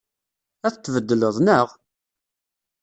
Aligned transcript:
Ad 0.67 0.73
t-tbeddleḍ, 0.73 1.35
naɣ? 1.41 1.67